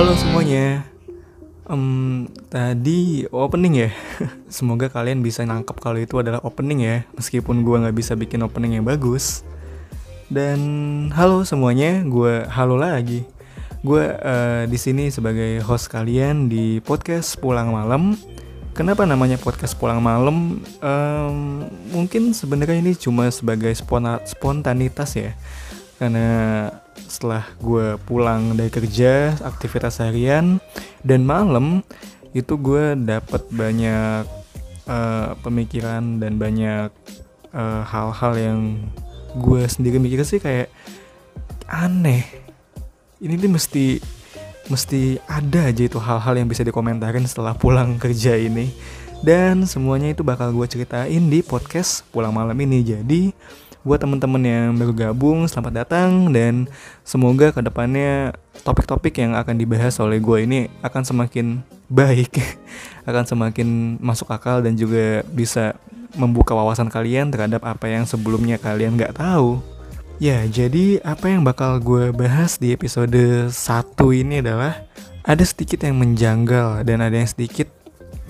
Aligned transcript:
Halo 0.00 0.16
semuanya. 0.16 0.88
Um, 1.68 2.24
tadi 2.48 3.28
opening 3.28 3.84
ya. 3.84 3.90
Semoga 4.48 4.88
kalian 4.88 5.20
bisa 5.20 5.44
nangkep 5.44 5.76
kalau 5.76 6.00
itu 6.00 6.16
adalah 6.16 6.40
opening 6.40 6.80
ya, 6.80 6.96
meskipun 7.20 7.60
gue 7.60 7.76
nggak 7.84 7.92
bisa 7.92 8.16
bikin 8.16 8.40
opening 8.40 8.80
yang 8.80 8.88
bagus. 8.88 9.44
Dan 10.32 11.12
halo 11.12 11.44
semuanya, 11.44 12.00
gue 12.08 12.48
halo 12.48 12.80
lagi. 12.80 13.28
Gue 13.84 14.08
uh, 14.08 14.64
di 14.64 14.80
sini 14.80 15.12
sebagai 15.12 15.60
host 15.68 15.92
kalian 15.92 16.48
di 16.48 16.80
podcast 16.80 17.36
Pulang 17.36 17.68
Malam. 17.68 18.16
Kenapa 18.72 19.04
namanya 19.04 19.36
podcast 19.36 19.76
Pulang 19.76 20.00
Malam? 20.00 20.64
Um, 20.80 21.68
mungkin 21.92 22.32
sebenarnya 22.32 22.80
ini 22.80 22.96
cuma 22.96 23.28
sebagai 23.28 23.76
spontanitas 24.24 25.12
ya 25.12 25.36
karena 26.00 26.72
setelah 26.96 27.44
gue 27.60 28.00
pulang 28.08 28.56
dari 28.56 28.72
kerja 28.72 29.36
aktivitas 29.44 30.00
harian 30.00 30.56
dan 31.04 31.28
malam 31.28 31.84
itu 32.32 32.56
gue 32.56 32.96
dapat 32.96 33.44
banyak 33.52 34.24
uh, 34.88 35.36
pemikiran 35.44 36.22
dan 36.22 36.38
banyak 36.38 36.88
eh, 37.50 37.82
hal-hal 37.82 38.32
uh, 38.32 38.40
yang 38.40 38.60
gue 39.34 39.62
sendiri 39.66 39.98
mikir 39.98 40.22
sih 40.22 40.38
kayak 40.38 40.70
aneh. 41.66 42.22
Ini 43.20 43.34
tuh 43.36 43.50
mesti 43.50 43.86
mesti 44.70 45.18
ada 45.26 45.66
aja 45.68 45.82
itu 45.82 45.98
hal-hal 45.98 46.34
yang 46.38 46.46
bisa 46.46 46.62
dikomentarin 46.62 47.26
setelah 47.26 47.52
pulang 47.52 47.98
kerja 47.98 48.38
ini. 48.38 48.70
Dan 49.20 49.68
semuanya 49.68 50.16
itu 50.16 50.24
bakal 50.24 50.54
gue 50.54 50.64
ceritain 50.64 51.28
di 51.28 51.44
podcast 51.44 52.08
pulang 52.08 52.32
malam 52.32 52.56
ini. 52.56 52.80
Jadi 52.80 53.22
buat 53.80 54.00
teman-teman 54.00 54.42
yang 54.44 54.66
baru 54.76 54.92
gabung 54.92 55.48
selamat 55.48 55.84
datang. 55.84 56.28
Dan 56.30 56.68
semoga 57.02 57.52
ke 57.52 57.60
depannya 57.64 58.36
topik-topik 58.60 59.16
yang 59.16 59.32
akan 59.36 59.56
dibahas 59.56 59.96
oleh 59.98 60.20
gue 60.20 60.38
ini 60.44 60.60
akan 60.84 61.02
semakin 61.02 61.64
baik 61.90 62.38
akan 63.08 63.24
semakin 63.26 63.98
masuk 63.98 64.30
akal 64.30 64.62
dan 64.62 64.78
juga 64.78 65.26
bisa 65.32 65.74
membuka 66.14 66.54
wawasan 66.54 66.90
kalian 66.90 67.30
terhadap 67.30 67.62
apa 67.66 67.86
yang 67.90 68.04
sebelumnya 68.04 68.60
kalian 68.60 69.00
nggak 69.00 69.16
tahu. 69.16 69.62
Ya 70.20 70.44
jadi 70.44 71.00
apa 71.00 71.32
yang 71.32 71.40
bakal 71.48 71.80
gue 71.80 72.12
bahas 72.12 72.60
di 72.60 72.76
episode 72.76 73.48
1 73.48 73.56
ini 74.12 74.44
adalah 74.44 74.84
ada 75.24 75.44
sedikit 75.44 75.80
yang 75.80 75.96
menjanggal 75.96 76.84
dan 76.84 77.00
ada 77.00 77.16
yang 77.16 77.28
sedikit 77.28 77.79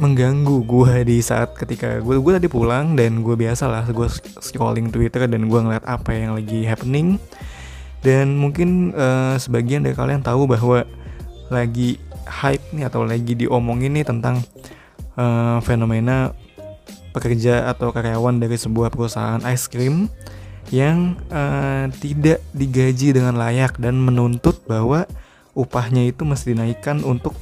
mengganggu 0.00 0.64
gue 0.64 0.94
di 1.04 1.20
saat 1.20 1.52
ketika 1.52 2.00
gue 2.00 2.16
gue 2.16 2.32
tadi 2.40 2.48
pulang 2.48 2.96
dan 2.96 3.20
gue 3.20 3.36
biasa 3.36 3.68
lah 3.68 3.84
gue 3.84 4.08
scrolling 4.40 4.88
Twitter 4.88 5.28
dan 5.28 5.44
gue 5.44 5.60
ngeliat 5.60 5.84
apa 5.84 6.16
yang 6.16 6.32
lagi 6.34 6.64
happening. 6.64 7.20
Dan 8.00 8.40
mungkin 8.40 8.96
uh, 8.96 9.36
sebagian 9.36 9.84
dari 9.84 9.92
kalian 9.92 10.24
tahu 10.24 10.48
bahwa 10.48 10.88
lagi 11.52 12.00
hype 12.24 12.64
nih 12.72 12.88
atau 12.88 13.04
lagi 13.04 13.36
diomongin 13.36 13.92
nih 13.92 14.08
tentang 14.08 14.40
uh, 15.20 15.60
fenomena 15.60 16.32
pekerja 17.12 17.68
atau 17.68 17.92
karyawan 17.92 18.40
dari 18.40 18.56
sebuah 18.56 18.88
perusahaan 18.88 19.44
ice 19.52 19.68
cream 19.68 20.08
yang 20.72 21.18
uh, 21.28 21.92
tidak 22.00 22.40
digaji 22.56 23.12
dengan 23.12 23.36
layak 23.36 23.76
dan 23.76 24.00
menuntut 24.00 24.64
bahwa 24.64 25.04
upahnya 25.52 26.06
itu 26.08 26.22
mesti 26.22 26.54
dinaikkan 26.54 27.02
untuk 27.02 27.34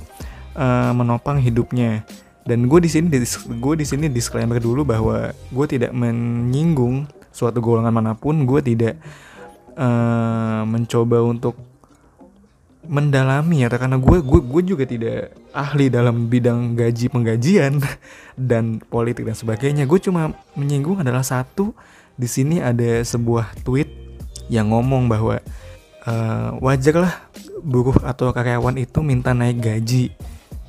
uh, 0.57 0.91
menopang 0.97 1.39
hidupnya 1.39 2.09
dan 2.49 2.65
gue 2.65 2.81
di 2.81 2.89
sini 2.89 3.13
gue 3.61 3.75
di 3.77 3.85
sini 3.85 4.09
disclaimer 4.09 4.57
dulu 4.57 4.81
bahwa 4.89 5.37
gue 5.53 5.67
tidak 5.69 5.93
menyinggung 5.93 7.05
suatu 7.29 7.61
golongan 7.61 7.93
mana 7.93 8.17
pun. 8.17 8.49
Gue 8.49 8.65
tidak 8.65 8.97
uh, 9.77 10.65
mencoba 10.65 11.21
untuk 11.21 11.61
mendalami 12.89 13.61
ya 13.61 13.69
karena 13.69 14.01
gue 14.01 14.25
gue 14.25 14.41
gue 14.41 14.63
juga 14.65 14.89
tidak 14.89 15.37
ahli 15.53 15.93
dalam 15.93 16.33
bidang 16.33 16.73
gaji 16.73 17.13
penggajian 17.13 17.85
dan 18.51 18.81
politik 18.81 19.29
dan 19.29 19.37
sebagainya. 19.37 19.85
Gue 19.85 20.01
cuma 20.01 20.33
menyinggung 20.57 21.05
adalah 21.05 21.21
satu 21.21 21.77
di 22.17 22.25
sini 22.25 22.65
ada 22.65 23.05
sebuah 23.05 23.61
tweet 23.61 23.93
yang 24.49 24.73
ngomong 24.73 25.05
bahwa 25.05 25.37
uh, 26.09 26.57
wajarlah 26.65 27.13
buruh 27.61 28.01
atau 28.09 28.33
karyawan 28.33 28.81
itu 28.81 29.05
minta 29.05 29.37
naik 29.37 29.61
gaji. 29.61 30.17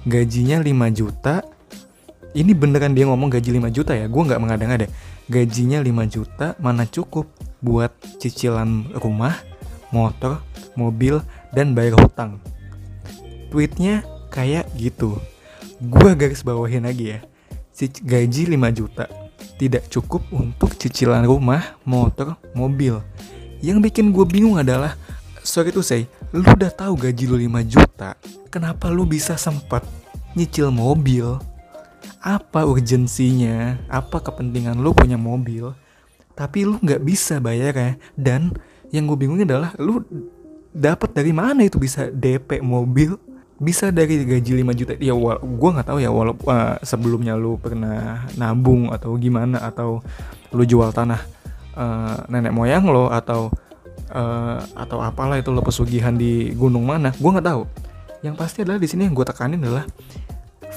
Gajinya 0.04 0.60
5 0.60 1.00
juta 1.00 1.44
ini 2.38 2.54
beneran 2.54 2.94
dia 2.94 3.10
ngomong 3.10 3.30
gaji 3.34 3.58
5 3.58 3.70
juta 3.74 3.94
ya? 3.98 4.06
Gue 4.06 4.24
nggak 4.26 4.42
mengada-ngada. 4.42 4.88
Gajinya 5.30 5.82
5 5.82 6.14
juta 6.14 6.48
mana 6.62 6.86
cukup 6.86 7.30
buat 7.62 7.94
cicilan 8.22 8.94
rumah 8.98 9.38
motor 9.90 10.42
mobil 10.78 11.22
dan 11.54 11.74
bayar 11.74 11.98
hutang. 11.98 12.38
Tweetnya 13.50 14.06
kayak 14.30 14.70
gitu. 14.78 15.18
Gue 15.82 16.14
garis 16.14 16.46
bawahin 16.46 16.86
lagi 16.86 17.18
ya. 17.18 17.20
Gaji 17.80 18.54
5 18.54 18.78
juta 18.78 19.08
tidak 19.60 19.92
cukup 19.92 20.24
untuk 20.32 20.72
cicilan 20.80 21.28
rumah, 21.28 21.76
motor, 21.84 22.40
mobil. 22.56 23.04
Yang 23.60 23.92
bikin 23.92 24.16
gue 24.16 24.24
bingung 24.24 24.56
adalah, 24.56 24.96
sorry 25.44 25.76
to 25.76 25.84
say, 25.84 26.08
lu 26.32 26.48
udah 26.48 26.72
tahu 26.72 26.96
gaji 26.96 27.28
lu 27.28 27.36
5 27.36 27.68
juta, 27.68 28.16
kenapa 28.48 28.88
lu 28.88 29.04
bisa 29.04 29.36
sempat 29.36 29.84
nyicil 30.32 30.72
mobil, 30.72 31.36
apa 32.20 32.66
urgensinya, 32.66 33.78
apa 33.88 34.20
kepentingan 34.20 34.82
lu 34.82 34.92
punya 34.92 35.16
mobil, 35.16 35.74
tapi 36.34 36.66
lu 36.66 36.80
nggak 36.80 37.02
bisa 37.04 37.38
bayar 37.44 37.74
ya. 37.76 37.92
Dan 38.16 38.56
yang 38.90 39.06
gue 39.06 39.18
bingungnya 39.18 39.46
adalah 39.46 39.72
lu 39.78 40.02
dapat 40.72 41.12
dari 41.12 41.34
mana 41.34 41.66
itu 41.66 41.78
bisa 41.82 42.10
DP 42.10 42.64
mobil? 42.64 43.18
Bisa 43.60 43.92
dari 43.92 44.24
gaji 44.24 44.64
5 44.64 44.80
juta. 44.80 44.92
Ya 44.96 45.12
gue 45.16 45.70
nggak 45.76 45.88
tahu 45.88 46.00
ya 46.00 46.10
walaupun 46.10 46.48
uh, 46.48 46.80
sebelumnya 46.80 47.36
lu 47.36 47.60
pernah 47.60 48.24
nabung 48.40 48.88
atau 48.96 49.20
gimana 49.20 49.60
atau 49.60 50.00
lu 50.56 50.64
jual 50.64 50.96
tanah 50.96 51.20
uh, 51.76 52.24
nenek 52.32 52.56
moyang 52.56 52.88
lo 52.88 53.12
atau 53.12 53.52
uh, 54.16 54.64
atau 54.80 55.04
apalah 55.04 55.36
itu 55.36 55.52
lo 55.52 55.60
pesugihan 55.60 56.16
di 56.16 56.56
gunung 56.56 56.88
mana? 56.88 57.12
Gue 57.20 57.36
nggak 57.36 57.48
tahu. 57.52 57.64
Yang 58.24 58.36
pasti 58.40 58.58
adalah 58.64 58.80
di 58.80 58.88
sini 58.88 59.08
yang 59.08 59.16
gue 59.16 59.28
tekanin 59.28 59.60
adalah 59.60 59.84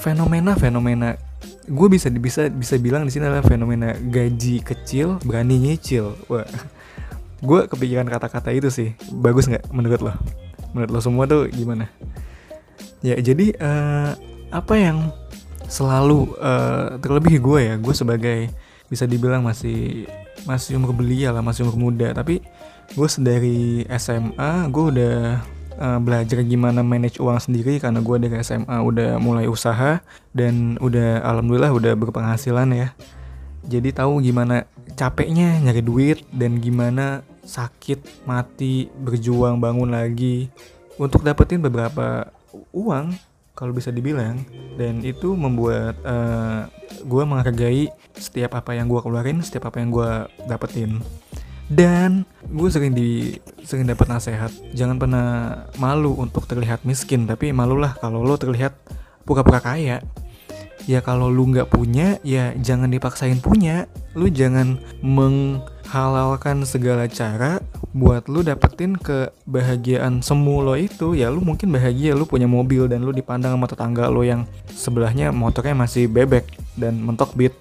fenomena-fenomena 0.03 1.15
gue 1.63 1.87
bisa 1.87 2.11
bisa 2.11 2.51
bisa 2.51 2.75
bilang 2.75 3.07
di 3.07 3.11
sini 3.15 3.23
adalah 3.23 3.47
fenomena 3.47 3.95
gaji 3.95 4.59
kecil 4.59 5.15
berani 5.23 5.55
nyicil. 5.63 6.19
Wah 6.27 6.43
gue 7.47 7.59
kepikiran 7.71 8.07
kata-kata 8.11 8.51
itu 8.51 8.67
sih. 8.67 8.91
Bagus 9.15 9.47
nggak 9.47 9.71
menurut 9.71 10.03
lo? 10.03 10.13
Menurut 10.75 10.91
lo 10.91 10.99
semua 10.99 11.23
tuh 11.23 11.47
gimana? 11.47 11.87
Ya 12.99 13.15
jadi 13.15 13.55
uh, 13.59 14.11
apa 14.51 14.75
yang 14.75 15.07
selalu 15.71 16.35
uh, 16.37 16.99
terlebih 16.99 17.39
gue 17.39 17.59
ya 17.63 17.75
gue 17.79 17.95
sebagai 17.95 18.51
bisa 18.91 19.07
dibilang 19.07 19.41
masih 19.41 20.05
masih 20.43 20.75
umur 20.77 20.91
belia 20.91 21.31
lah 21.31 21.39
masih 21.39 21.63
umur 21.63 21.91
muda. 21.91 22.11
Tapi 22.11 22.43
gue 22.91 23.07
dari 23.23 23.87
SMA 23.95 24.67
gue 24.67 24.85
udah 24.99 25.17
uh, 25.77 25.99
belajar 26.01 26.41
gimana 26.45 26.81
manage 26.81 27.17
uang 27.21 27.39
sendiri 27.39 27.77
karena 27.77 27.99
gue 28.01 28.17
dari 28.21 28.35
SMA 28.41 28.77
udah 28.81 29.17
mulai 29.17 29.45
usaha 29.45 30.01
dan 30.33 30.77
udah 30.81 31.21
alhamdulillah 31.23 31.71
udah 31.73 31.93
berpenghasilan 31.97 32.69
ya. 32.73 32.87
Jadi 33.63 33.95
tahu 33.95 34.19
gimana 34.19 34.67
capeknya 34.99 35.57
nyari 35.63 35.81
duit 35.81 36.19
dan 36.35 36.59
gimana 36.59 37.23
sakit 37.43 38.27
mati 38.27 38.91
berjuang 38.91 39.59
bangun 39.59 39.91
lagi 39.91 40.51
untuk 40.99 41.23
dapetin 41.23 41.63
beberapa 41.63 42.27
uang 42.75 43.15
kalau 43.55 43.71
bisa 43.71 43.93
dibilang. 43.93 44.43
Dan 44.75 44.99
itu 45.05 45.37
membuat 45.37 45.95
uh, 46.03 46.65
eh, 46.67 47.01
gue 47.05 47.23
menghargai 47.23 47.87
setiap 48.17 48.55
apa 48.57 48.77
yang 48.77 48.85
gue 48.87 49.01
keluarin 49.01 49.41
setiap 49.41 49.73
apa 49.73 49.81
yang 49.81 49.89
gue 49.89 50.11
dapetin 50.45 51.01
dan 51.71 52.27
gue 52.51 52.67
sering 52.67 52.91
di 52.91 53.39
sering 53.63 53.87
dapat 53.87 54.11
nasihat 54.11 54.51
jangan 54.75 54.99
pernah 54.99 55.27
malu 55.79 56.11
untuk 56.19 56.43
terlihat 56.43 56.83
miskin 56.83 57.23
tapi 57.23 57.55
malulah 57.55 57.95
kalau 57.97 58.19
lo 58.19 58.35
terlihat 58.35 58.75
pura-pura 59.23 59.63
kaya. 59.63 60.03
Ya 60.83 60.99
kalau 60.99 61.31
lu 61.31 61.47
nggak 61.47 61.71
punya 61.71 62.19
ya 62.27 62.51
jangan 62.59 62.91
dipaksain 62.91 63.39
punya. 63.39 63.87
Lu 64.19 64.27
jangan 64.27 64.75
menghalalkan 64.99 66.67
segala 66.67 67.07
cara 67.07 67.63
buat 67.95 68.27
lu 68.27 68.43
dapetin 68.43 68.99
kebahagiaan 68.99 70.19
semu 70.19 70.59
lo 70.59 70.75
itu. 70.75 71.15
Ya 71.15 71.31
lu 71.31 71.39
mungkin 71.39 71.71
bahagia 71.71 72.11
lu 72.11 72.27
punya 72.27 72.51
mobil 72.51 72.91
dan 72.91 73.07
lu 73.07 73.15
dipandang 73.15 73.55
sama 73.55 73.71
tetangga 73.71 74.11
lo 74.11 74.27
yang 74.27 74.43
sebelahnya 74.75 75.31
motornya 75.31 75.71
masih 75.71 76.11
bebek 76.11 76.51
dan 76.75 76.99
mentok 76.99 77.31
beat. 77.31 77.55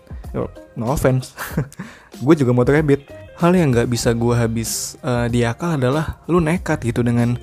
No 0.74 0.90
offense. 0.90 1.36
Gue 2.24 2.32
juga 2.32 2.56
motornya 2.56 2.80
beat 2.80 3.21
hal 3.38 3.52
yang 3.56 3.72
nggak 3.72 3.88
bisa 3.88 4.12
gue 4.12 4.34
habis 4.36 5.00
uh, 5.00 5.28
di 5.28 5.46
akal 5.46 5.80
adalah 5.80 6.20
lu 6.28 6.42
nekat 6.42 6.82
gitu 6.84 7.00
dengan 7.00 7.36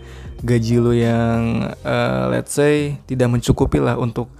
gaji 0.46 0.76
lu 0.80 0.94
yang 0.96 1.74
uh, 1.84 2.32
let's 2.32 2.56
say 2.56 2.96
tidak 3.10 3.28
mencukupi 3.28 3.82
lah 3.82 4.00
untuk 4.00 4.32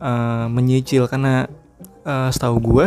uh, 0.00 0.46
menyicil 0.50 1.08
karena 1.08 1.48
uh, 2.04 2.28
setahu 2.28 2.58
gue 2.60 2.86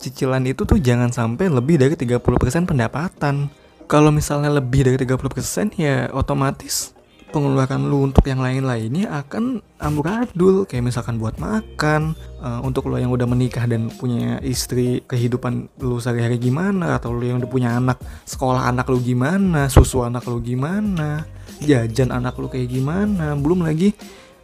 cicilan 0.00 0.42
itu 0.48 0.64
tuh 0.64 0.80
jangan 0.80 1.12
sampai 1.12 1.52
lebih 1.52 1.76
dari 1.76 1.92
30% 1.92 2.24
pendapatan. 2.64 3.52
Kalau 3.84 4.08
misalnya 4.08 4.48
lebih 4.48 4.86
dari 4.86 4.96
30% 4.96 5.76
ya 5.76 6.08
otomatis 6.14 6.96
pengeluaran 7.30 7.86
lu 7.86 8.10
untuk 8.10 8.26
yang 8.26 8.42
lain-lainnya 8.42 9.08
akan 9.24 9.62
amburadul 9.78 10.66
kayak 10.66 10.90
misalkan 10.90 11.16
buat 11.16 11.38
makan 11.38 12.18
uh, 12.42 12.60
untuk 12.60 12.90
lo 12.90 12.98
yang 12.98 13.14
udah 13.14 13.24
menikah 13.24 13.64
dan 13.64 13.88
punya 13.88 14.42
istri 14.42 15.00
kehidupan 15.06 15.70
lu 15.80 16.02
sehari-hari 16.02 16.36
gimana? 16.36 16.98
Atau 16.98 17.14
lu 17.14 17.24
yang 17.24 17.38
udah 17.38 17.50
punya 17.50 17.78
anak 17.78 18.02
sekolah 18.26 18.66
anak 18.68 18.90
lu 18.90 18.98
gimana? 19.00 19.70
Susu 19.70 20.02
anak 20.02 20.26
lu 20.26 20.42
gimana? 20.42 21.24
Jajan 21.62 22.10
anak 22.10 22.36
lu 22.36 22.50
kayak 22.50 22.68
gimana? 22.68 23.38
Belum 23.38 23.62
lagi 23.62 23.94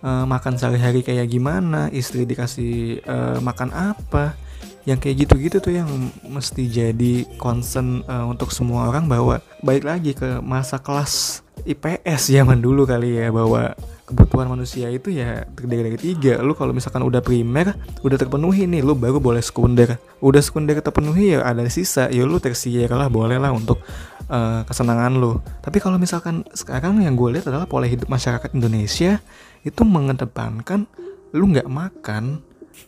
uh, 0.07 0.25
makan 0.25 0.55
sehari-hari 0.57 1.03
kayak 1.03 1.27
gimana? 1.29 1.91
Istri 1.91 2.25
dikasih 2.25 3.03
uh, 3.05 3.39
makan 3.43 3.75
apa 3.75 4.46
yang 4.87 5.03
kayak 5.03 5.27
gitu-gitu 5.27 5.59
tuh 5.59 5.75
yang 5.75 5.91
mesti 6.31 6.71
jadi 6.71 7.27
concern 7.43 8.07
uh, 8.07 8.27
untuk 8.31 8.55
semua 8.55 8.87
orang 8.87 9.11
bahwa 9.11 9.43
baik 9.67 9.83
lagi 9.83 10.15
ke 10.15 10.39
masa 10.39 10.79
kelas 10.79 11.43
IPS 11.67 12.31
zaman 12.31 12.63
dulu 12.63 12.87
kali 12.87 13.19
ya 13.19 13.35
bahwa 13.35 13.75
kebutuhan 14.07 14.47
manusia 14.47 14.87
itu 14.87 15.11
ya 15.11 15.43
terdiri 15.59 15.91
dari 15.91 15.99
tiga. 15.99 16.39
Lu 16.39 16.55
kalau 16.55 16.71
misalkan 16.71 17.03
udah 17.03 17.19
primer 17.19 17.75
udah 18.07 18.17
terpenuhi 18.17 18.71
nih 18.71 18.87
lu 18.87 18.95
baru 18.95 19.19
boleh 19.19 19.43
sekunder. 19.43 19.99
Udah 20.23 20.39
sekunder 20.39 20.79
terpenuhi 20.79 21.35
ya 21.35 21.43
ada 21.43 21.67
sisa. 21.67 22.07
Ya 22.15 22.23
lu 22.23 22.39
tersier 22.39 22.87
lah 22.95 23.11
boleh 23.11 23.43
lah 23.43 23.51
untuk 23.51 23.83
uh, 24.31 24.63
kesenangan 24.63 25.19
lu. 25.19 25.43
Tapi 25.59 25.83
kalau 25.83 25.99
misalkan 25.99 26.47
sekarang 26.55 27.03
yang 27.03 27.19
gue 27.19 27.35
lihat 27.35 27.51
adalah 27.51 27.67
pola 27.67 27.91
hidup 27.91 28.07
masyarakat 28.07 28.55
Indonesia 28.55 29.19
itu 29.67 29.83
mengedepankan 29.83 30.87
lu 31.35 31.51
nggak 31.51 31.67
makan 31.67 32.46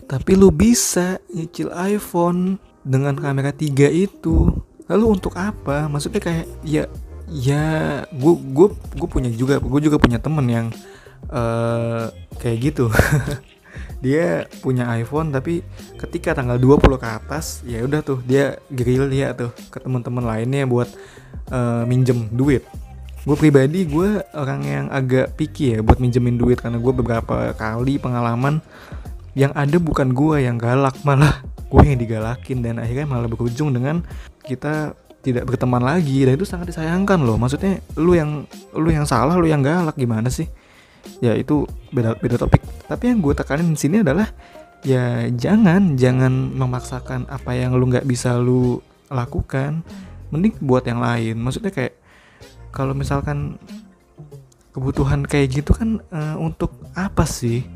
tapi 0.08 0.35
lu 0.35 0.49
bisa 0.49 1.20
nyicil 1.32 1.69
iPhone 1.75 2.56
dengan 2.85 3.17
kamera 3.19 3.52
3 3.52 3.93
itu. 3.93 4.52
Lalu 4.88 5.05
untuk 5.20 5.37
apa? 5.37 5.85
Maksudnya 5.87 6.20
kayak 6.23 6.46
ya 6.64 6.85
ya 7.29 7.64
gue 8.08 8.35
gue 8.56 8.69
gue 8.73 9.08
punya 9.08 9.29
juga 9.29 9.61
gue 9.61 9.81
juga 9.85 10.00
punya 10.00 10.17
temen 10.17 10.46
yang 10.49 10.67
uh, 11.29 12.08
kayak 12.40 12.73
gitu. 12.73 12.88
dia 14.05 14.46
punya 14.62 14.87
iPhone 14.94 15.35
tapi 15.35 15.67
ketika 15.99 16.31
tanggal 16.31 16.55
20 16.55 17.02
ke 17.02 17.08
atas 17.08 17.67
ya 17.67 17.82
udah 17.82 18.00
tuh 18.06 18.23
dia 18.23 18.55
grill 18.70 19.11
dia 19.11 19.34
tuh 19.34 19.50
ke 19.75 19.79
teman-teman 19.82 20.23
lainnya 20.23 20.70
buat 20.70 20.87
uh, 21.50 21.82
minjem 21.82 22.31
duit 22.31 22.62
gue 23.26 23.37
pribadi 23.37 23.84
gue 23.84 24.23
orang 24.38 24.61
yang 24.62 24.87
agak 24.94 25.34
picky 25.34 25.75
ya 25.75 25.79
buat 25.82 25.99
minjemin 25.99 26.38
duit 26.38 26.62
karena 26.62 26.79
gue 26.79 26.93
beberapa 26.94 27.50
kali 27.58 27.99
pengalaman 27.99 28.62
yang 29.36 29.52
ada 29.52 29.76
bukan 29.76 30.12
gue 30.12 30.44
yang 30.44 30.56
galak 30.56 30.96
malah 31.04 31.44
gue 31.69 31.82
yang 31.84 32.00
digalakin 32.00 32.64
dan 32.64 32.80
akhirnya 32.80 33.04
malah 33.04 33.28
berujung 33.28 33.76
dengan 33.76 34.00
kita 34.44 34.96
tidak 35.20 35.44
berteman 35.44 35.82
lagi. 35.84 36.25
Dan 36.25 36.40
itu 36.40 36.46
sangat 36.48 36.72
disayangkan 36.72 37.20
loh. 37.20 37.36
Maksudnya 37.36 37.82
lu 37.98 38.16
yang 38.16 38.48
lu 38.72 38.88
yang 38.88 39.04
salah 39.04 39.36
lu 39.36 39.44
yang 39.44 39.60
galak 39.60 39.94
gimana 39.98 40.32
sih? 40.32 40.48
Ya 41.20 41.36
itu 41.36 41.69
beda 41.92 42.16
beda 42.16 42.40
topik. 42.40 42.62
Tapi 42.88 43.12
yang 43.12 43.20
gue 43.20 43.34
tekanin 43.36 43.75
di 43.75 43.80
sini 43.80 43.96
adalah 44.00 44.30
ya 44.86 45.26
jangan 45.34 45.98
jangan 45.98 46.54
memaksakan 46.54 47.26
apa 47.28 47.52
yang 47.52 47.74
lu 47.76 47.90
nggak 47.90 48.06
bisa 48.08 48.38
lu 48.40 48.81
lakukan. 49.12 49.84
Mending 50.32 50.56
buat 50.60 50.84
yang 50.84 51.00
lain. 51.00 51.40
Maksudnya 51.40 51.72
kayak 51.72 51.96
kalau 52.72 52.92
misalkan 52.92 53.56
kebutuhan 54.76 55.24
kayak 55.24 55.48
gitu 55.50 55.74
kan 55.74 55.98
uh, 56.12 56.36
untuk 56.38 56.70
apa 56.94 57.26
sih 57.26 57.66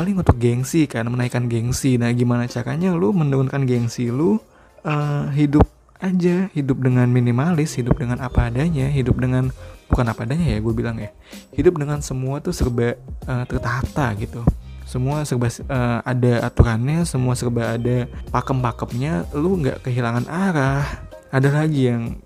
paling 0.00 0.16
untuk 0.16 0.40
gengsi 0.40 0.88
kan 0.88 1.04
menaikkan 1.12 1.44
gengsi. 1.44 2.00
Nah 2.00 2.08
gimana 2.16 2.48
caranya 2.48 2.96
lu 2.96 3.12
menurunkan 3.12 3.68
gengsi 3.68 4.08
lu 4.08 4.40
uh, 4.80 5.28
hidup 5.36 5.68
aja 6.00 6.48
hidup 6.56 6.80
dengan 6.80 7.04
minimalis 7.12 7.76
hidup 7.76 8.00
dengan 8.00 8.16
apa 8.24 8.48
adanya 8.48 8.88
hidup 8.88 9.20
dengan 9.20 9.52
bukan 9.92 10.08
apa 10.08 10.24
adanya 10.24 10.56
ya 10.56 10.58
gue 10.64 10.72
bilang 10.72 10.96
ya 10.96 11.12
hidup 11.52 11.76
dengan 11.76 12.00
semua 12.00 12.40
tuh 12.40 12.56
serba 12.56 12.96
uh, 13.28 13.44
tertata 13.44 14.16
gitu. 14.16 14.40
Semua 14.88 15.20
serba 15.28 15.52
uh, 15.52 16.00
ada 16.00 16.48
aturannya 16.48 17.04
semua 17.04 17.36
serba 17.36 17.76
ada 17.76 18.08
pakem-pakemnya 18.32 19.28
lu 19.36 19.60
nggak 19.60 19.84
kehilangan 19.84 20.24
arah. 20.32 20.88
Ada 21.28 21.52
lagi 21.52 21.92
yang 21.92 22.16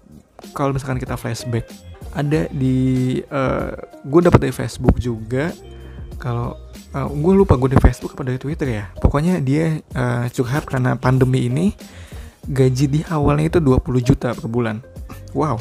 kalau 0.54 0.70
misalkan 0.70 1.02
kita 1.02 1.18
flashback 1.18 1.66
ada 2.14 2.46
di 2.54 3.18
uh, 3.34 3.74
gue 4.06 4.20
dapet 4.22 4.46
dari 4.46 4.54
Facebook 4.54 5.02
juga 5.02 5.50
kalau 6.18 6.56
uh, 6.94 7.08
gue 7.10 7.32
lupa 7.34 7.58
gue 7.58 7.74
di 7.74 7.80
Facebook 7.80 8.14
apa 8.18 8.26
dari 8.26 8.38
Twitter 8.38 8.68
ya. 8.70 8.84
Pokoknya 8.98 9.38
dia 9.42 9.80
uh, 9.94 10.26
curhat 10.30 10.64
karena 10.66 10.94
pandemi 10.98 11.46
ini 11.50 11.74
gaji 12.44 12.86
di 12.88 13.00
awalnya 13.08 13.56
itu 13.56 13.58
20 13.60 13.82
juta 14.04 14.32
per 14.36 14.46
bulan. 14.48 14.80
Wow 15.34 15.58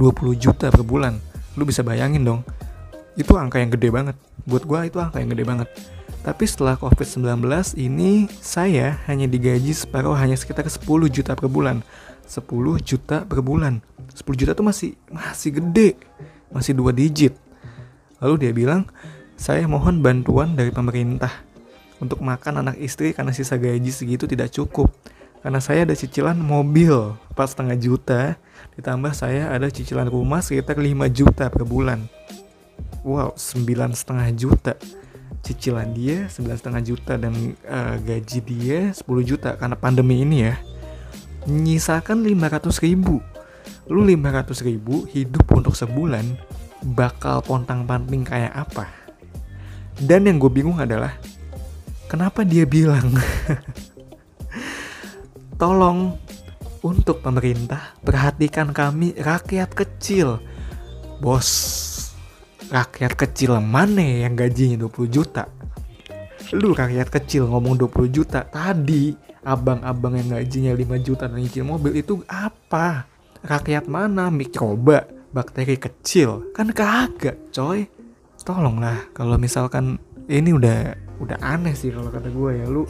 20 0.00 0.40
juta 0.40 0.72
per 0.72 0.80
bulan. 0.80 1.20
Lu 1.60 1.68
bisa 1.68 1.84
bayangin 1.84 2.24
dong. 2.24 2.40
Itu 3.18 3.36
angka 3.36 3.60
yang 3.60 3.68
gede 3.68 3.92
banget. 3.92 4.16
Buat 4.48 4.64
gue 4.64 4.78
itu 4.88 4.96
angka 4.96 5.20
yang 5.20 5.30
gede 5.36 5.44
banget. 5.44 5.68
Tapi 6.20 6.44
setelah 6.44 6.76
COVID-19 6.80 7.44
ini 7.80 8.28
saya 8.40 9.00
hanya 9.08 9.28
digaji 9.28 9.72
separuh 9.72 10.16
hanya 10.16 10.36
sekitar 10.36 10.68
10 10.68 10.80
juta 11.12 11.32
per 11.36 11.48
bulan. 11.52 11.84
10 12.24 12.44
juta 12.80 13.28
per 13.28 13.40
bulan. 13.44 13.84
10 14.16 14.24
juta 14.40 14.52
tuh 14.56 14.64
masih 14.64 14.96
masih 15.12 15.60
gede. 15.60 16.00
Masih 16.48 16.72
dua 16.74 16.90
digit. 16.90 17.36
Lalu 18.20 18.34
dia 18.42 18.52
bilang 18.52 18.88
saya 19.40 19.64
mohon 19.64 20.04
bantuan 20.04 20.52
dari 20.52 20.68
pemerintah 20.68 21.32
untuk 21.96 22.20
makan 22.20 22.60
anak 22.60 22.76
istri 22.76 23.16
karena 23.16 23.32
sisa 23.32 23.56
gaji 23.56 23.88
segitu 23.88 24.28
tidak 24.28 24.52
cukup. 24.52 24.92
Karena 25.40 25.64
saya 25.64 25.88
ada 25.88 25.96
cicilan 25.96 26.36
mobil 26.36 27.16
4,5 27.32 27.72
juta, 27.80 28.36
ditambah 28.76 29.16
saya 29.16 29.48
ada 29.48 29.72
cicilan 29.72 30.12
rumah 30.12 30.44
sekitar 30.44 30.76
5 30.76 31.08
juta 31.08 31.48
per 31.48 31.64
bulan. 31.64 32.04
Wow, 33.00 33.32
9,5 33.32 34.36
juta. 34.36 34.76
Cicilan 35.40 35.96
dia 35.96 36.28
9,5 36.28 36.84
juta 36.84 37.16
dan 37.16 37.32
uh, 37.64 37.96
gaji 37.96 38.38
dia 38.44 38.92
10 38.92 39.08
juta 39.24 39.56
karena 39.56 39.72
pandemi 39.72 40.20
ini 40.20 40.52
ya. 40.52 40.60
Nyisakan 41.48 42.28
500 42.28 42.84
ribu. 42.84 43.24
Lu 43.88 44.04
500 44.04 44.68
ribu 44.68 45.08
hidup 45.08 45.48
untuk 45.56 45.72
sebulan 45.72 46.28
bakal 46.92 47.40
pontang 47.40 47.88
panting 47.88 48.20
kayak 48.20 48.52
apa? 48.52 48.99
Dan 50.00 50.24
yang 50.24 50.40
gue 50.40 50.48
bingung 50.48 50.80
adalah 50.80 51.12
kenapa 52.08 52.40
dia 52.40 52.64
bilang 52.64 53.12
tolong 55.60 56.16
untuk 56.80 57.20
pemerintah 57.20 57.92
perhatikan 58.00 58.72
kami 58.72 59.12
rakyat 59.20 59.76
kecil. 59.76 60.40
Bos, 61.20 61.52
rakyat 62.72 63.12
kecil 63.12 63.60
mana 63.60 64.24
yang 64.24 64.32
gajinya 64.32 64.88
20 64.88 65.04
juta? 65.12 65.44
Lu 66.56 66.72
rakyat 66.72 67.12
kecil 67.12 67.44
ngomong 67.44 67.76
20 67.76 68.08
juta 68.08 68.40
tadi 68.40 69.12
abang-abang 69.44 70.16
yang 70.16 70.40
gajinya 70.40 70.72
5 70.72 71.06
juta 71.06 71.28
dan 71.28 71.44
nyicil 71.44 71.68
mobil 71.68 72.00
itu 72.00 72.24
apa? 72.24 73.04
Rakyat 73.44 73.84
mana? 73.84 74.32
Mikroba, 74.32 75.04
bakteri 75.28 75.76
kecil? 75.76 76.56
Kan 76.56 76.72
kagak, 76.72 77.52
coy 77.52 77.99
tolonglah 78.42 79.08
kalau 79.12 79.36
misalkan 79.36 80.00
ini 80.30 80.54
udah 80.54 80.94
udah 81.20 81.38
aneh 81.42 81.76
sih 81.76 81.92
kalau 81.92 82.08
kata 82.08 82.28
gue 82.32 82.50
ya. 82.60 82.66
Lu 82.68 82.86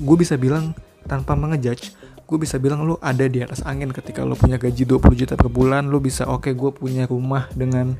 gue 0.00 0.16
bisa 0.18 0.34
bilang 0.40 0.74
tanpa 1.04 1.36
mengejudge 1.36 1.92
gue 2.24 2.38
bisa 2.40 2.56
bilang 2.56 2.88
lu 2.88 2.96
ada 3.04 3.28
di 3.28 3.44
atas 3.44 3.60
angin 3.68 3.92
ketika 3.92 4.24
lu 4.24 4.32
punya 4.32 4.56
gaji 4.56 4.88
20 4.88 5.12
juta 5.12 5.36
per 5.36 5.52
bulan 5.52 5.92
lu 5.92 6.00
bisa 6.00 6.24
oke 6.24 6.48
okay, 6.48 6.52
gue 6.56 6.72
punya 6.72 7.04
rumah 7.04 7.52
dengan 7.52 7.92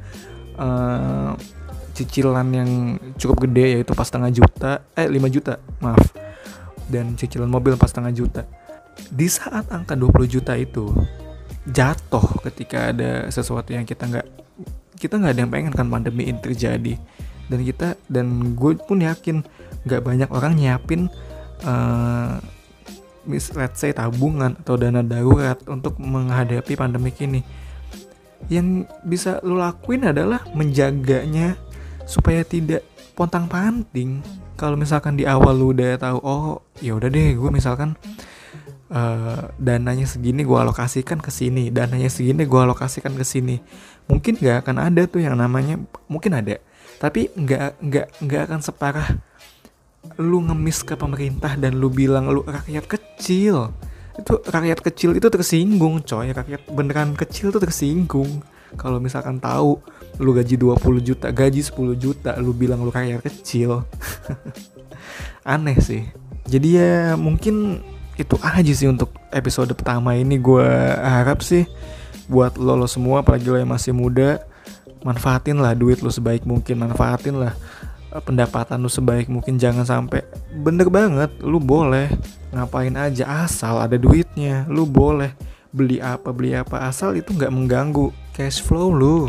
uh, 0.57 1.37
cicilan 1.95 2.49
yang 2.51 2.71
cukup 3.15 3.47
gede 3.49 3.79
yaitu 3.79 3.95
pas 3.95 4.05
setengah 4.05 4.35
juta 4.35 4.83
eh 4.99 5.07
5 5.07 5.15
juta 5.31 5.63
maaf. 5.79 6.03
Dan 6.91 7.17
cicilan 7.17 7.49
mobil 7.49 7.79
pas 7.81 7.89
setengah 7.89 8.13
juta. 8.13 8.43
Di 9.09 9.31
saat 9.31 9.71
angka 9.73 9.97
20 9.97 10.27
juta 10.29 10.53
itu 10.59 10.91
jatuh 11.65 12.45
ketika 12.45 12.93
ada 12.93 13.25
sesuatu 13.33 13.73
yang 13.73 13.89
kita 13.89 14.05
nggak 14.05 14.44
kita 15.05 15.21
nggak 15.21 15.33
ada 15.37 15.41
yang 15.45 15.53
pengen 15.53 15.73
kan 15.77 15.89
pandemi 15.93 16.33
ini 16.33 16.41
terjadi. 16.41 16.97
Dan 17.53 17.61
kita 17.61 18.01
dan 18.09 18.57
gue 18.57 18.73
pun 18.81 19.05
yakin 19.05 19.45
nggak 19.85 20.01
banyak 20.01 20.29
orang 20.33 20.57
nyiapin 20.57 21.13
uh, 21.69 22.41
let's 23.29 23.53
say 23.77 23.93
tabungan 23.93 24.57
atau 24.65 24.81
dana 24.81 25.05
darurat 25.05 25.61
untuk 25.69 26.01
menghadapi 26.01 26.73
pandemi 26.73 27.13
ini. 27.21 27.45
Yang 28.49 28.89
bisa 29.05 29.45
lo 29.45 29.61
lakuin 29.61 30.09
adalah 30.09 30.41
menjaganya 30.57 31.61
supaya 32.09 32.41
tidak 32.45 32.85
pontang 33.13 33.45
panting. 33.45 34.25
Kalau 34.57 34.81
misalkan 34.81 35.21
di 35.21 35.29
awal 35.29 35.53
lu 35.53 35.77
udah 35.77 36.01
tahu 36.01 36.19
oh 36.25 36.65
ya 36.81 36.97
udah 36.97 37.13
deh 37.13 37.37
gue 37.37 37.51
misalkan 37.53 37.93
uh, 38.95 39.51
dananya 39.59 40.07
segini 40.07 40.47
gue 40.47 40.59
alokasikan 40.59 41.19
ke 41.19 41.31
sini 41.35 41.75
dananya 41.75 42.07
segini 42.07 42.47
gue 42.47 42.61
alokasikan 42.61 43.19
ke 43.19 43.25
sini 43.27 43.59
mungkin 44.05 44.37
nggak 44.37 44.67
akan 44.67 44.77
ada 44.79 45.03
tuh 45.09 45.25
yang 45.25 45.37
namanya 45.37 45.81
mungkin 46.07 46.37
ada 46.37 46.61
tapi 47.01 47.33
nggak 47.35 47.85
nggak 47.85 48.07
nggak 48.23 48.43
akan 48.49 48.61
separah 48.63 49.09
lu 50.21 50.45
ngemis 50.45 50.85
ke 50.85 50.95
pemerintah 50.95 51.57
dan 51.57 51.81
lu 51.81 51.89
bilang 51.89 52.29
lu 52.29 52.45
rakyat 52.45 52.85
kecil. 52.85 53.73
Itu 54.15 54.39
rakyat 54.45 54.79
kecil 54.85 55.17
itu 55.17 55.27
tersinggung 55.27 56.05
coy. 56.05 56.31
Rakyat 56.31 56.71
beneran 56.71 57.17
kecil 57.19 57.51
tuh 57.51 57.63
tersinggung. 57.63 58.45
Kalau 58.75 58.99
misalkan 58.99 59.39
tahu 59.39 59.79
lu 60.23 60.31
gaji 60.35 60.55
20 60.59 61.03
juta 61.03 61.31
gaji 61.31 61.63
10 61.63 61.99
juta 61.99 62.31
lu 62.39 62.55
bilang 62.55 62.83
lu 62.83 62.93
kaya 62.95 63.19
kecil. 63.19 63.83
Aneh 65.47 65.79
sih. 65.83 66.07
Jadi 66.45 66.79
ya 66.79 67.17
mungkin 67.17 67.81
itu 68.15 68.39
aja 68.39 68.73
sih 68.77 68.87
untuk 68.87 69.11
episode 69.35 69.73
pertama 69.75 70.15
ini. 70.15 70.39
Gue 70.39 70.67
harap 71.01 71.43
sih 71.43 71.67
buat 72.31 72.57
lo 72.57 72.77
lo 72.77 72.89
semua 72.89 73.21
apalagi 73.21 73.49
lo 73.49 73.59
yang 73.61 73.73
masih 73.73 73.93
muda 73.93 74.41
manfaatin 75.05 75.61
lah 75.61 75.77
duit 75.77 76.01
lo 76.01 76.09
sebaik 76.09 76.49
mungkin 76.49 76.81
manfaatin 76.81 77.37
lah 77.37 77.53
eh, 78.11 78.23
pendapatan 78.25 78.81
lu 78.81 78.89
sebaik 78.89 79.29
mungkin. 79.29 79.61
Jangan 79.61 79.85
sampai 79.85 80.25
bener 80.57 80.89
banget 80.89 81.31
lu 81.45 81.61
boleh 81.61 82.09
ngapain 82.51 82.97
aja 82.97 83.45
asal 83.45 83.79
ada 83.79 84.01
duitnya 84.01 84.65
lu 84.67 84.89
boleh 84.89 85.37
beli 85.75 85.99
apa 85.99 86.33
beli 86.33 86.55
apa 86.57 86.89
asal 86.89 87.13
itu 87.19 87.37
nggak 87.37 87.53
mengganggu 87.53 88.11
cash 88.33 88.65
flow 88.65 88.91
lu. 88.91 89.29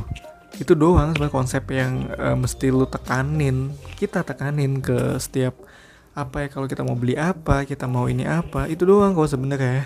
Itu 0.56 0.72
doang 0.72 1.12
sebenarnya 1.12 1.36
konsep 1.36 1.68
yang 1.68 2.08
uh, 2.16 2.40
mesti 2.40 2.72
lu 2.72 2.88
tekanin 2.88 3.76
kita 4.00 4.24
tekanin 4.24 4.80
ke 4.80 5.20
setiap 5.20 5.60
apa 6.16 6.48
ya 6.48 6.48
kalau 6.48 6.64
kita 6.64 6.80
mau 6.80 6.96
beli 6.96 7.20
apa 7.20 7.68
kita 7.68 7.92
mau 7.92 8.08
ini 8.08 8.24
apa 8.24 8.72
itu 8.72 8.88
doang 8.88 9.12
kalau 9.12 9.28
sebenarnya 9.28 9.84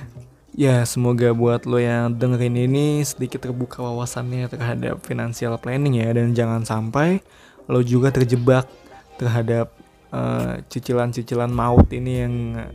Ya 0.60 0.84
semoga 0.84 1.32
buat 1.32 1.64
lo 1.64 1.80
yang 1.80 2.20
dengerin 2.20 2.68
ini 2.68 3.00
sedikit 3.08 3.48
terbuka 3.48 3.80
wawasannya 3.80 4.52
terhadap 4.52 5.00
financial 5.08 5.56
planning 5.56 6.04
ya 6.04 6.12
dan 6.12 6.36
jangan 6.36 6.68
sampai 6.68 7.24
lo 7.72 7.80
juga 7.80 8.12
terjebak 8.12 8.68
terhadap 9.16 9.72
eh, 10.12 10.60
cicilan-cicilan 10.68 11.48
maut 11.48 11.88
ini 11.96 12.12
yang 12.12 12.34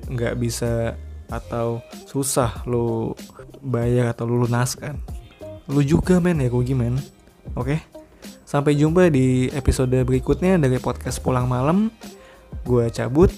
nggak 0.08 0.32
bisa 0.40 0.96
atau 1.28 1.84
susah 2.08 2.64
lo 2.64 3.12
bayar 3.60 4.16
atau 4.16 4.24
lo 4.32 4.48
lunaskan. 4.48 4.96
Lo 5.68 5.84
juga 5.84 6.24
men 6.24 6.40
ya 6.40 6.48
gue 6.48 6.72
men. 6.72 6.96
Oke. 7.52 7.84
Sampai 8.48 8.80
jumpa 8.80 9.12
di 9.12 9.52
episode 9.52 9.92
berikutnya 10.08 10.56
dari 10.56 10.80
podcast 10.80 11.20
pulang 11.20 11.44
malam. 11.44 11.92
Gue 12.64 12.88
cabut. 12.88 13.28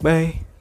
Bye. 0.00 0.51